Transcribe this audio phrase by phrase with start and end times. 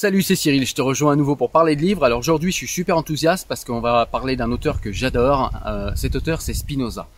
[0.00, 2.04] Salut, c'est Cyril, je te rejoins à nouveau pour parler de livres.
[2.04, 5.50] Alors aujourd'hui, je suis super enthousiaste parce qu'on va parler d'un auteur que j'adore.
[5.66, 7.08] Euh, cet auteur, c'est Spinoza.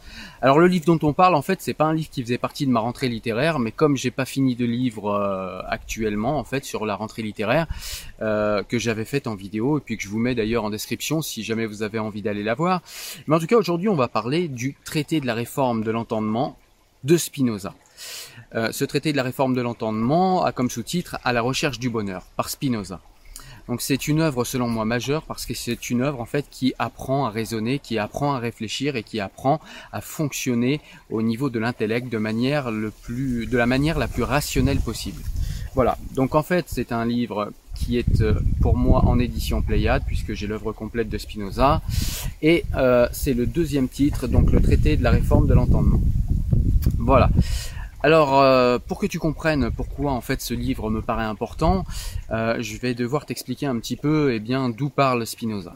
[0.41, 2.65] Alors le livre dont on parle, en fait, c'est pas un livre qui faisait partie
[2.65, 6.65] de ma rentrée littéraire, mais comme j'ai pas fini de livre euh, actuellement, en fait,
[6.65, 7.67] sur la rentrée littéraire,
[8.23, 11.21] euh, que j'avais faite en vidéo et puis que je vous mets d'ailleurs en description
[11.21, 12.81] si jamais vous avez envie d'aller la voir.
[13.27, 16.57] Mais en tout cas, aujourd'hui, on va parler du traité de la réforme de l'entendement
[17.05, 17.75] de Spinoza.
[18.55, 21.91] Euh, ce traité de la réforme de l'entendement a comme sous-titre À la recherche du
[21.91, 23.01] bonheur par Spinoza.
[23.69, 26.75] Donc c'est une œuvre selon moi majeure parce que c'est une œuvre en fait qui
[26.79, 29.61] apprend à raisonner, qui apprend à réfléchir et qui apprend
[29.93, 32.19] à fonctionner au niveau de l'intellect de
[33.57, 35.23] la manière la plus rationnelle possible.
[35.75, 35.97] Voilà.
[36.15, 40.35] Donc en fait, c'est un livre qui est euh, pour moi en édition Pléiade puisque
[40.35, 41.81] j'ai l'œuvre complète de Spinoza
[42.43, 46.01] et euh, c'est le deuxième titre donc le traité de la réforme de l'entendement.
[46.99, 47.31] Voilà.
[48.03, 51.85] Alors, euh, pour que tu comprennes pourquoi en fait ce livre me paraît important,
[52.31, 55.75] euh, je vais devoir t'expliquer un petit peu, eh bien, d'où parle Spinoza.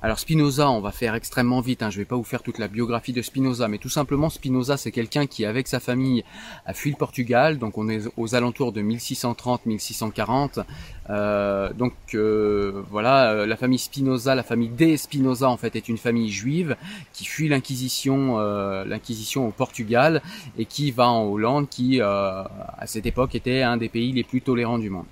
[0.00, 2.68] Alors Spinoza, on va faire extrêmement vite, hein, je vais pas vous faire toute la
[2.68, 6.22] biographie de Spinoza, mais tout simplement Spinoza c'est quelqu'un qui avec sa famille
[6.66, 10.62] a fui le Portugal, donc on est aux alentours de 1630-1640,
[11.10, 15.88] euh, donc euh, voilà, euh, la famille Spinoza, la famille des Spinoza en fait est
[15.88, 16.76] une famille juive
[17.12, 18.38] qui fuit l'inquisition,
[18.84, 20.22] l'inquisition au Portugal
[20.56, 22.48] et qui va en Hollande, qui à
[22.86, 25.06] cette époque était un des pays les plus tolérants du monde.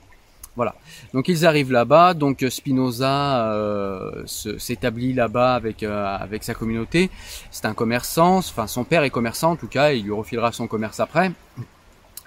[0.57, 0.75] Voilà.
[1.13, 2.15] Donc ils arrivent là-bas.
[2.15, 7.11] Donc Spinoza euh, s'établit là-bas avec euh, avec sa communauté.
[7.51, 8.39] C'est un commerçant.
[8.39, 9.93] Enfin, son père est commerçant en tout cas.
[9.93, 11.31] il lui refilera son commerce après.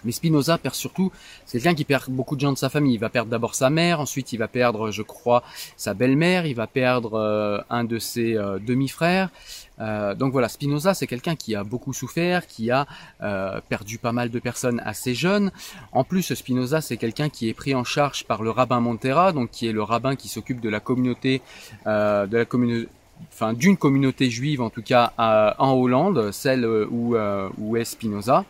[0.04, 1.12] Mais Spinoza perd surtout,
[1.46, 2.94] c'est quelqu'un qui perd beaucoup de gens de sa famille.
[2.94, 5.44] Il va perdre d'abord sa mère, ensuite il va perdre, je crois,
[5.78, 9.30] sa belle-mère, il va perdre euh, un de ses euh, demi-frères.
[9.80, 12.86] Euh, donc voilà, Spinoza, c'est quelqu'un qui a beaucoup souffert, qui a
[13.70, 15.52] perdu pas mal de personnes assez jeunes.
[15.92, 19.52] En plus, Spinoza, c'est quelqu'un qui est pris en charge par le rabbin Montera, donc
[19.52, 21.42] qui est le rabbin qui s'occupe de la communauté,
[21.86, 22.90] de la communauté
[23.34, 27.16] enfin d'une communauté juive en tout cas en Hollande, celle où,
[27.58, 28.46] où est Spinoza.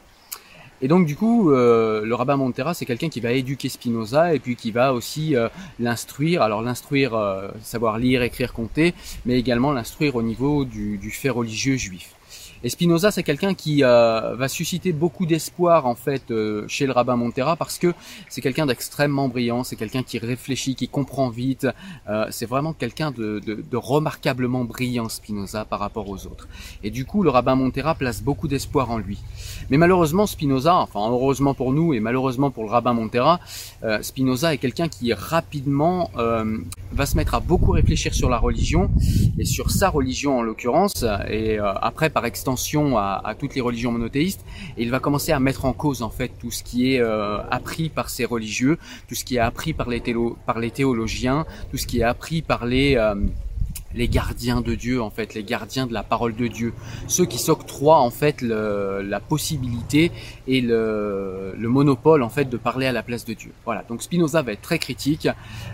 [0.81, 4.39] Et donc du coup, euh, le rabbin Montera, c'est quelqu'un qui va éduquer Spinoza et
[4.39, 6.41] puis qui va aussi euh, l'instruire.
[6.41, 8.93] Alors l'instruire, euh, savoir lire, écrire, compter,
[9.25, 12.15] mais également l'instruire au niveau du, du fait religieux juif.
[12.61, 16.91] Et Spinoza, c'est quelqu'un qui euh, va susciter beaucoup d'espoir en fait euh, chez le
[16.91, 17.93] rabbin Montera parce que
[18.27, 21.67] c'est quelqu'un d'extrêmement brillant, c'est quelqu'un qui réfléchit, qui comprend vite.
[22.09, 26.49] Euh, c'est vraiment quelqu'un de, de, de, remarquablement brillant Spinoza par rapport aux autres.
[26.83, 29.19] Et du coup, le rabbin Montera place beaucoup d'espoir en lui.
[29.69, 33.39] Mais malheureusement, Spinoza, enfin heureusement pour nous et malheureusement pour le rabbin Montera,
[34.01, 36.11] Spinoza est quelqu'un qui rapidement
[36.91, 38.89] va se mettre à beaucoup réfléchir sur la religion
[39.37, 42.48] et sur sa religion en l'occurrence et après par extension
[42.97, 44.45] à, toutes les religions monothéistes.
[44.77, 47.39] Et il va commencer à mettre en cause en fait tout ce qui est euh,
[47.49, 48.77] appris par ces religieux,
[49.07, 50.01] tout ce qui est appris par les,
[50.71, 53.15] théologiens, tout ce qui est appris par les euh,
[53.93, 56.73] les gardiens de Dieu en fait, les gardiens de la parole de Dieu,
[57.07, 60.11] ceux qui s'octroient en fait le, la possibilité
[60.47, 63.51] et le, le, monopole en fait de parler à la place de Dieu.
[63.65, 63.83] Voilà.
[63.87, 65.27] Donc Spinoza va être très critique.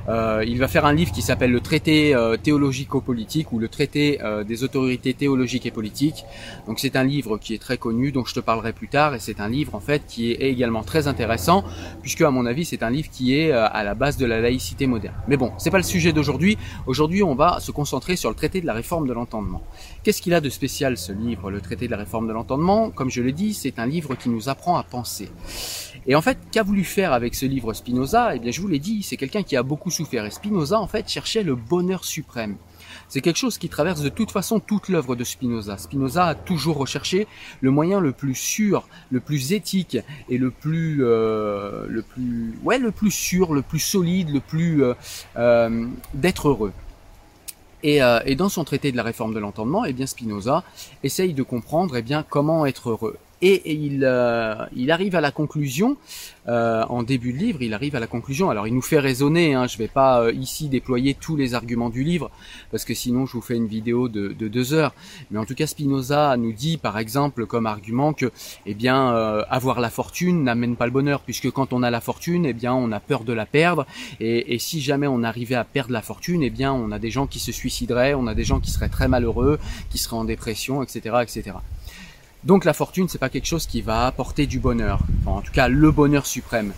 [0.10, 4.20] Euh, il va faire un livre qui s'appelle le traité euh, théologico-politique ou le traité
[4.22, 6.26] euh, des autorités théologiques et politiques.
[6.68, 9.20] Donc c'est un livre qui est très connu, dont je te parlerai plus tard, et
[9.20, 11.64] c'est un livre en fait qui est également très intéressant
[12.02, 14.40] puisque à mon avis c'est un livre qui est euh, à la base de la
[14.42, 15.16] laïcité moderne.
[15.28, 16.58] Mais bon, c'est pas le sujet d'aujourd'hui.
[16.86, 19.64] Aujourd'hui, on va se concentrer sur le traité de la réforme de l'entendement.
[20.04, 22.92] Qu'est-ce qu'il a de spécial ce livre, le traité de la réforme de l'entendement?
[22.92, 25.32] Comme je l'ai dit, c'est un livre qui nous apprend à penser.
[26.06, 28.36] Et en fait, qu'a voulu faire avec ce livre Spinoza?
[28.36, 30.26] Eh bien, je vous l'ai dit, c'est quelqu'un qui a beaucoup souffert.
[30.26, 32.58] Et Spinoza, en fait, cherchait le bonheur suprême.
[33.08, 35.78] C'est quelque chose qui traverse de toute façon toute l'œuvre de Spinoza.
[35.78, 37.28] Spinoza a toujours recherché
[37.62, 39.98] le moyen le plus sûr, le plus éthique
[40.30, 44.84] et le plus, euh, le plus, ouais, le plus sûr, le plus solide, le plus
[44.84, 44.94] euh,
[45.38, 46.74] euh, d'être heureux.
[47.86, 50.64] Euh, et, dans son traité de la réforme de l'entendement, eh bien Spinoza
[51.04, 55.30] essaye de comprendre eh bien comment être heureux et, il, euh, il arrive à la
[55.32, 55.98] conclusion,
[56.48, 59.54] euh, en début de livre, il arrive à la conclusion, alors il nous fait raisonner,
[59.54, 62.32] hein, je ne vais pas euh, ici déployer tous les arguments du livre,
[62.72, 64.96] parce que sinon je vous fais une vidéo de, de deux heures,
[65.30, 68.32] mais en tout cas Spinoza nous dit par exemple comme argument que
[68.66, 69.10] eh bien,
[69.50, 72.74] avoir la fortune n'amène pas le bonheur, puisque quand on a la fortune, eh bien,
[72.74, 73.86] on a peur de la perdre,
[74.20, 77.12] et, et si jamais on arrivait à perdre la fortune, eh bien on a des
[77.12, 79.60] gens qui se suicideraient, on a des gens qui seraient très malheureux,
[79.90, 81.18] qui seraient en dépression, etc.
[81.22, 81.58] etc.
[82.46, 85.68] Donc la fortune, c'est pas quelque chose qui va apporter du bonheur, en tout cas
[85.68, 86.74] le bonheur suprême.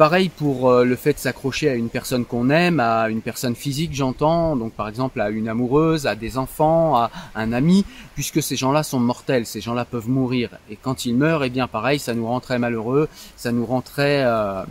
[0.00, 3.54] Pareil pour euh, le fait de s'accrocher à une personne qu'on aime, à une personne
[3.54, 8.42] physique, j'entends, donc par exemple à une amoureuse, à des enfants, à un ami, puisque
[8.42, 10.48] ces gens-là sont mortels, ces gens-là peuvent mourir.
[10.70, 13.82] Et quand ils meurent, eh bien pareil, ça nous rend très malheureux, ça nous rend
[13.82, 14.62] très, euh,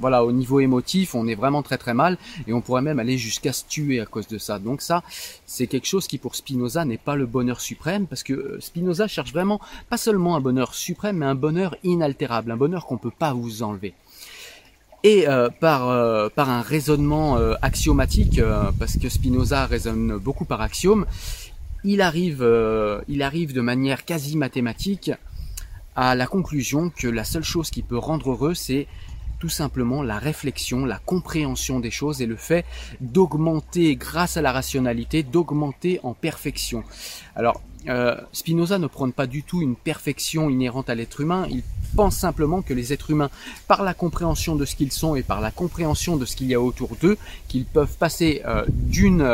[0.00, 2.18] voilà, au niveau émotif, on est vraiment très très mal,
[2.48, 4.58] et on pourrait même aller jusqu'à se tuer à cause de ça.
[4.58, 5.04] Donc ça,
[5.46, 9.06] c'est quelque chose qui pour Spinoza n'est pas le bonheur suprême, parce que euh, Spinoza
[9.06, 13.12] cherche vraiment pas seulement un bonheur suprême, mais un bonheur inaltérable, un bonheur qu'on peut
[13.16, 13.94] pas vous enlever
[15.02, 18.40] et euh, par euh, par un raisonnement euh, axiomatique
[18.78, 21.06] parce que Spinoza raisonne beaucoup par axiome
[21.84, 22.46] il arrive
[23.08, 25.10] il arrive de manière quasi mathématique
[25.96, 28.86] à la conclusion que la seule chose qui peut rendre heureux c'est
[29.40, 32.64] tout simplement la réflexion, la compréhension des choses et le fait
[33.00, 36.84] d'augmenter grâce à la rationalité, d'augmenter en perfection.
[37.34, 37.60] Alors,
[38.32, 41.62] Spinoza ne prône pas du tout une perfection inhérente à l'être humain, il
[41.94, 43.30] pense simplement que les êtres humains,
[43.68, 46.54] par la compréhension de ce qu'ils sont et par la compréhension de ce qu'il y
[46.54, 47.18] a autour d'eux,
[47.48, 48.64] qu'ils peuvent passer euh,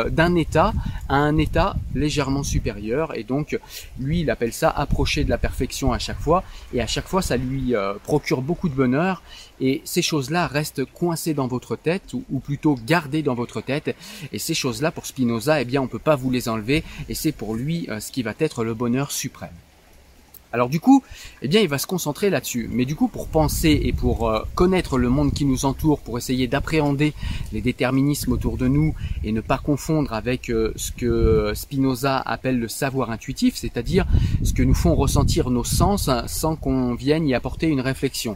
[0.09, 0.73] d'un état
[1.07, 3.15] à un état légèrement supérieur.
[3.17, 3.57] Et donc,
[3.99, 6.43] lui, il appelle ça approcher de la perfection à chaque fois.
[6.73, 9.21] Et à chaque fois, ça lui euh, procure beaucoup de bonheur.
[9.61, 13.95] Et ces choses-là restent coincées dans votre tête, ou, plutôt gardées dans votre tête.
[14.31, 16.83] Et ces choses-là, pour Spinoza, eh bien, on peut pas vous les enlever.
[17.09, 19.49] Et c'est pour lui euh, ce qui va être le bonheur suprême.
[20.51, 21.03] Alors du coup,
[21.43, 22.69] eh bien, il va se concentrer là-dessus.
[22.71, 26.17] Mais du coup, pour penser et pour euh, connaître le monde qui nous entoure, pour
[26.17, 27.13] essayer d'appréhender
[27.53, 32.59] les déterminismes autour de nous et ne pas confondre avec euh, ce que Spinoza appelle
[32.59, 34.07] le savoir intuitif, c'est-à-dire
[34.43, 38.35] ce que nous font ressentir nos sens sans qu'on vienne y apporter une réflexion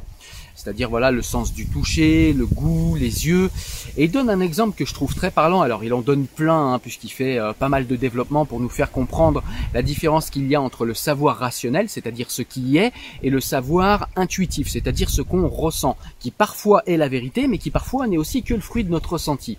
[0.56, 3.50] c'est-à-dire voilà le sens du toucher, le goût, les yeux.
[3.98, 5.62] Et il donne un exemple que je trouve très parlant.
[5.62, 8.70] Alors il en donne plein hein, puisqu'il fait euh, pas mal de développement pour nous
[8.70, 12.92] faire comprendre la différence qu'il y a entre le savoir rationnel, c'est-à-dire ce qui est,
[13.22, 17.72] et le savoir intuitif, c'est-à-dire ce qu'on ressent, qui parfois est la vérité, mais qui
[17.72, 19.58] parfois n'est aussi que le fruit de notre ressenti.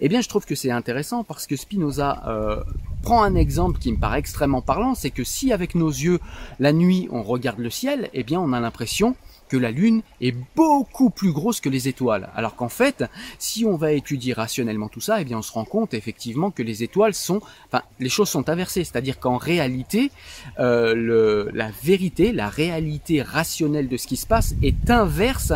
[0.00, 2.62] Eh bien je trouve que c'est intéressant parce que Spinoza euh,
[3.02, 6.20] prend un exemple qui me paraît extrêmement parlant, c'est que si avec nos yeux
[6.58, 9.14] la nuit on regarde le ciel, eh bien on a l'impression
[9.52, 12.30] que la Lune est beaucoup plus grosse que les étoiles.
[12.34, 13.04] Alors qu'en fait,
[13.38, 16.62] si on va étudier rationnellement tout ça, eh bien on se rend compte effectivement que
[16.62, 20.10] les étoiles sont, enfin les choses sont inversées, c'est-à-dire qu'en réalité,
[20.58, 25.52] euh, la vérité, la réalité rationnelle de ce qui se passe est inverse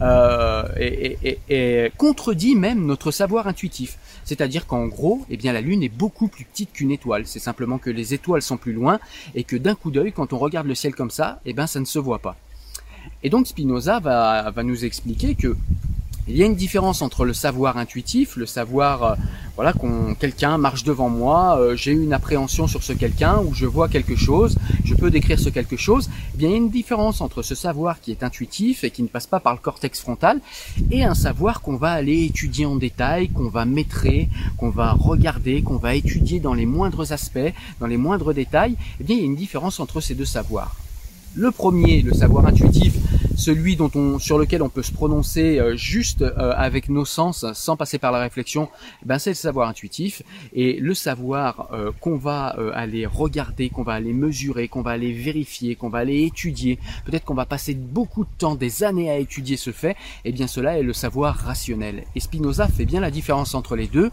[0.00, 3.98] euh, et, et, contredit même notre savoir intuitif.
[4.24, 7.26] C'est-à-dire qu'en gros, eh bien la Lune est beaucoup plus petite qu'une étoile.
[7.26, 9.00] C'est simplement que les étoiles sont plus loin
[9.34, 11.78] et que d'un coup d'œil, quand on regarde le ciel comme ça, eh bien ça
[11.78, 12.38] ne se voit pas.
[13.24, 15.56] Et donc Spinoza va, va nous expliquer que
[16.26, 19.14] il y a une différence entre le savoir intuitif, le savoir, euh,
[19.56, 23.66] voilà, qu'on quelqu'un marche devant moi, euh, j'ai une appréhension sur ce quelqu'un ou je
[23.66, 24.56] vois quelque chose,
[24.86, 26.08] je peux décrire ce quelque chose.
[26.34, 29.02] Eh bien, il y a une différence entre ce savoir qui est intuitif et qui
[29.02, 30.40] ne passe pas par le cortex frontal
[30.90, 35.62] et un savoir qu'on va aller étudier en détail, qu'on va maîtriser, qu'on va regarder,
[35.62, 38.76] qu'on va étudier dans les moindres aspects, dans les moindres détails.
[38.98, 40.74] Eh bien, il y a une différence entre ces deux savoirs.
[41.36, 42.94] Le premier, le savoir intuitif,
[43.36, 47.44] celui dont on, sur lequel on peut se prononcer euh, juste euh, avec nos sens,
[47.52, 48.68] sans passer par la réflexion,
[49.02, 50.22] eh ben c'est le savoir intuitif.
[50.52, 55.12] Et le savoir euh, qu'on va aller regarder, qu'on va aller mesurer, qu'on va aller
[55.12, 59.18] vérifier, qu'on va aller étudier, peut-être qu'on va passer beaucoup de temps, des années à
[59.18, 59.96] étudier ce fait, et
[60.26, 62.04] eh bien cela est le savoir rationnel.
[62.14, 64.10] Et Spinoza fait bien la différence entre les deux,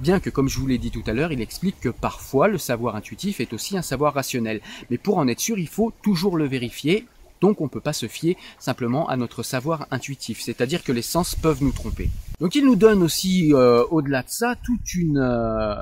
[0.00, 2.58] bien que comme je vous l'ai dit tout à l'heure, il explique que parfois le
[2.58, 4.60] savoir intuitif est aussi un savoir rationnel.
[4.90, 7.06] Mais pour en être sûr, il faut toujours le vérifier
[7.44, 11.02] donc on ne peut pas se fier simplement à notre savoir intuitif, c'est-à-dire que les
[11.02, 12.08] sens peuvent nous tromper.
[12.40, 15.74] Donc il nous donne aussi, euh, au-delà de ça, toute une, euh,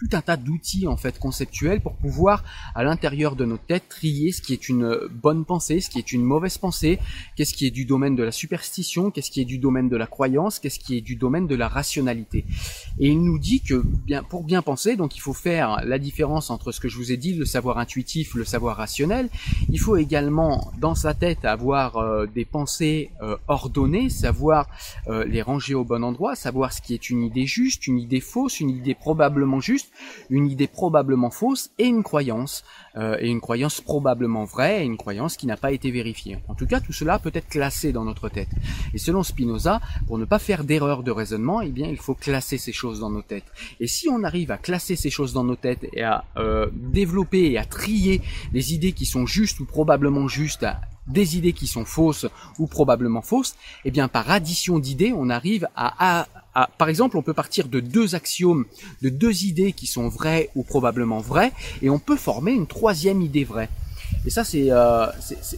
[0.00, 2.42] tout un tas d'outils en fait conceptuels pour pouvoir
[2.74, 6.12] à l'intérieur de notre tête trier ce qui est une bonne pensée, ce qui est
[6.12, 6.98] une mauvaise pensée,
[7.36, 10.06] qu'est-ce qui est du domaine de la superstition, qu'est-ce qui est du domaine de la
[10.06, 12.46] croyance, qu'est-ce qui est du domaine de la rationalité.
[12.98, 16.48] Et il nous dit que bien pour bien penser, donc il faut faire la différence
[16.48, 19.28] entre ce que je vous ai dit, le savoir intuitif, le savoir rationnel.
[19.68, 24.68] Il faut également dans sa tête avoir euh, des pensées euh, ordonnées, savoir
[25.08, 28.20] euh, les ranger au bon endroit, savoir ce qui est une idée juste, une idée
[28.20, 29.89] fausse, une idée probablement juste
[30.28, 32.64] une idée probablement fausse et une croyance,
[32.96, 36.38] euh, et une croyance probablement vraie et une croyance qui n'a pas été vérifiée.
[36.48, 38.48] En tout cas, tout cela peut être classé dans notre tête.
[38.94, 42.58] Et selon Spinoza, pour ne pas faire d'erreur de raisonnement, eh bien, il faut classer
[42.58, 43.50] ces choses dans nos têtes.
[43.80, 47.50] Et si on arrive à classer ces choses dans nos têtes et à euh, développer
[47.50, 50.66] et à trier les idées qui sont justes ou probablement justes
[51.06, 52.26] des idées qui sont fausses
[52.58, 56.26] ou probablement fausses, eh bien par addition d'idées, on arrive à,
[56.78, 58.64] par exemple, on peut partir de deux axiomes,
[59.02, 61.52] de deux idées qui sont vraies ou probablement vraies,
[61.82, 63.68] et on peut former une troisième idée vraie.
[64.26, 65.06] Et ça, c'est euh,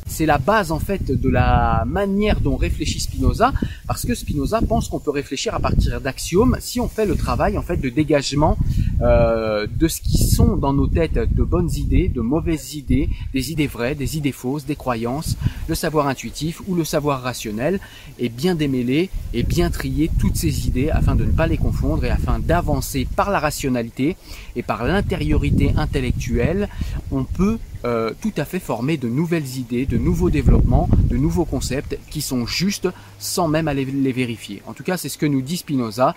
[0.06, 3.52] c'est la base en fait de la manière dont réfléchit Spinoza,
[3.86, 7.58] parce que Spinoza pense qu'on peut réfléchir à partir d'axiomes si on fait le travail
[7.58, 8.56] en fait de dégagement
[9.00, 13.50] euh, de ce qui sont dans nos têtes de bonnes idées, de mauvaises idées, des
[13.52, 15.36] idées vraies, des idées fausses, des croyances,
[15.68, 17.80] le savoir intuitif ou le savoir rationnel,
[18.18, 22.04] et bien démêler et bien trier toutes ces idées afin de ne pas les confondre
[22.04, 24.16] et afin d'avancer par la rationalité
[24.56, 26.68] et par l'intériorité intellectuelle,
[27.10, 31.44] on peut euh, tout à fait former de nouvelles idées, de nouveaux développements, de nouveaux
[31.44, 34.62] concepts qui sont justes sans même aller les vérifier.
[34.66, 36.14] En tout cas, c'est ce que nous dit Spinoza.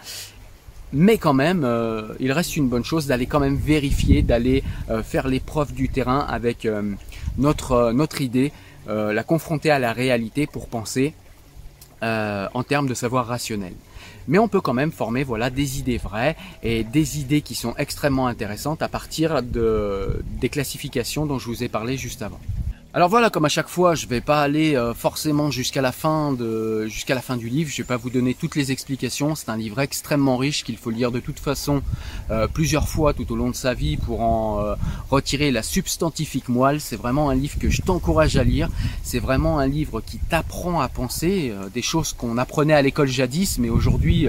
[0.94, 5.04] Mais quand même, euh, il reste une bonne chose d'aller quand même vérifier, d'aller euh,
[5.04, 6.68] faire l'épreuve du terrain avec
[7.38, 8.52] notre, notre idée,
[8.88, 11.14] la confronter à la réalité pour penser
[12.02, 13.74] en termes de savoir rationnel
[14.28, 17.76] mais on peut quand même former voilà des idées vraies et des idées qui sont
[17.78, 22.40] extrêmement intéressantes à partir de, des classifications dont je vous ai parlé juste avant.
[22.96, 26.32] Alors voilà, comme à chaque fois, je vais pas aller euh, forcément jusqu'à la fin
[26.32, 27.70] de jusqu'à la fin du livre.
[27.70, 29.36] Je vais pas vous donner toutes les explications.
[29.36, 31.82] C'est un livre extrêmement riche qu'il faut lire de toute façon
[32.32, 34.76] euh, plusieurs fois tout au long de sa vie pour en euh,
[35.12, 36.80] retirer la substantifique moelle.
[36.80, 38.70] C'est vraiment un livre que je t'encourage à lire.
[39.04, 43.60] C'est vraiment un livre qui t'apprend à penser des choses qu'on apprenait à l'école jadis,
[43.60, 44.28] mais aujourd'hui,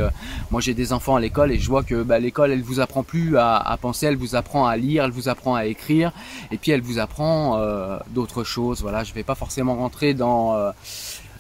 [0.50, 3.04] moi j'ai des enfants à l'école et je vois que bah, l'école elle vous apprend
[3.04, 6.12] plus à, penser, elle vous apprend à lire, elle vous apprend à écrire,
[6.50, 7.61] et puis elle vous apprend
[8.12, 10.71] d'autres choses voilà, je vais pas forcément rentrer dans euh,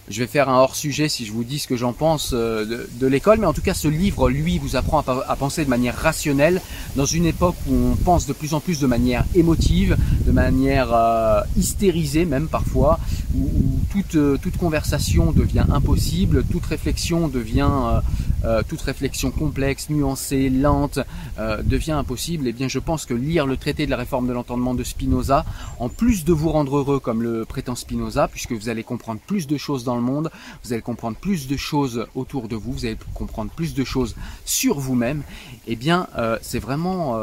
[0.08, 2.86] je vais faire un hors sujet si je vous dis ce que j'en pense euh,
[2.92, 5.96] de, l'école, mais en tout cas ce livre, lui, vous apprend à, penser de manière
[5.96, 6.60] rationnelle
[6.94, 10.92] dans une époque où on pense de plus en plus de manière émotive, de manière
[10.92, 13.00] euh, hystérisée même parfois,
[13.36, 13.48] où,
[13.90, 18.00] toute, toute conversation devient impossible, toute réflexion devient
[18.46, 21.00] euh, toute réflexion complexe, nuancée, lente
[21.38, 24.28] euh, devient impossible, et eh bien je pense que lire le traité de la réforme
[24.28, 25.44] de l'entendement de Spinoza,
[25.80, 29.46] en plus de vous rendre heureux comme le prétend Spinoza, puisque vous allez comprendre plus
[29.46, 30.30] de choses dans le monde,
[30.64, 34.14] vous allez comprendre plus de choses autour de vous, vous allez comprendre plus de choses
[34.44, 35.22] sur vous-même,
[35.66, 37.16] et eh bien euh, c'est vraiment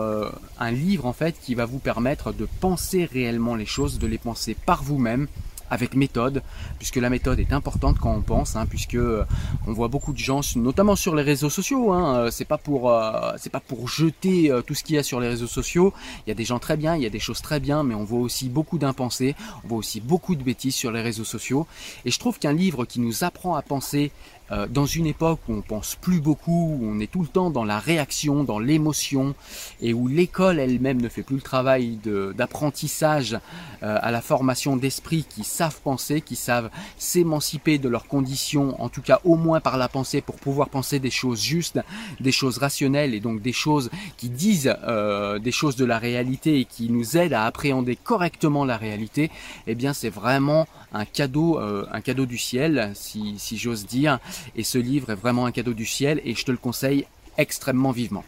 [0.60, 4.18] un livre en fait qui va vous permettre de penser réellement les choses, de les
[4.18, 5.28] penser par vous-même
[5.74, 6.44] avec méthode,
[6.78, 9.26] puisque la méthode est importante quand on pense, hein, puisque euh,
[9.68, 11.92] on voit beaucoup de gens, notamment sur les réseaux sociaux.
[11.92, 15.04] Hein, euh, c'est pas pour euh, c'est pas pour jeter tout ce qu'il y a
[15.04, 15.94] sur les réseaux sociaux.
[16.26, 17.96] Il y a des gens très bien, il y a des choses très bien, mais
[17.96, 21.66] on voit aussi beaucoup d'impensés, on voit aussi beaucoup de bêtises sur les réseaux sociaux.
[22.06, 24.12] Et je trouve qu'un livre qui nous apprend à penser
[24.54, 27.50] euh, dans une époque où on pense plus beaucoup, où on est tout le temps
[27.50, 29.34] dans la réaction, dans l'émotion,
[29.82, 31.98] et où l'école elle-même ne fait plus le travail
[32.36, 33.34] d'apprentissage
[33.82, 38.90] euh, à la formation d'esprit qui savent penser, qui savent s'émanciper de leurs conditions, en
[38.90, 41.80] tout cas au moins par la pensée, pour pouvoir penser des choses justes,
[42.20, 46.60] des choses rationnelles, et donc des choses qui disent euh, des choses de la réalité
[46.60, 49.32] et qui nous aident à appréhender correctement la réalité,
[49.66, 54.20] eh bien c'est vraiment un cadeau, un cadeau du ciel, si, si j'ose dire,
[54.56, 57.06] et ce livre est vraiment un cadeau du ciel et je te le conseille
[57.38, 58.24] extrêmement vivement.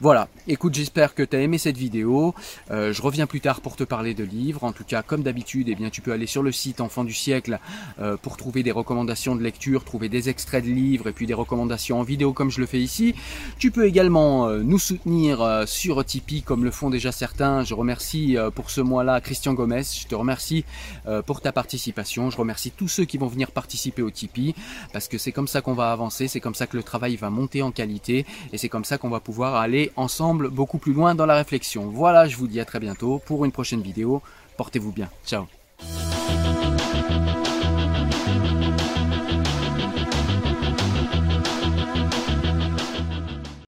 [0.00, 2.34] Voilà, écoute, j'espère que tu as aimé cette vidéo.
[2.70, 4.64] Euh, je reviens plus tard pour te parler de livres.
[4.64, 7.14] En tout cas, comme d'habitude, eh bien, tu peux aller sur le site Enfant du
[7.14, 7.58] siècle
[7.98, 11.34] euh, pour trouver des recommandations de lecture, trouver des extraits de livres et puis des
[11.34, 13.14] recommandations en vidéo comme je le fais ici.
[13.58, 17.64] Tu peux également euh, nous soutenir sur Tipeee comme le font déjà certains.
[17.64, 19.82] Je remercie pour ce mois-là Christian Gomez.
[19.82, 20.64] Je te remercie
[21.26, 22.30] pour ta participation.
[22.30, 24.54] Je remercie tous ceux qui vont venir participer au Tipeee
[24.92, 27.30] parce que c'est comme ça qu'on va avancer, c'est comme ça que le travail va
[27.30, 29.20] monter en qualité et c'est comme ça qu'on va
[29.60, 31.88] aller ensemble beaucoup plus loin dans la réflexion.
[31.88, 34.22] Voilà, je vous dis à très bientôt pour une prochaine vidéo.
[34.56, 35.08] Portez-vous bien.
[35.26, 35.46] Ciao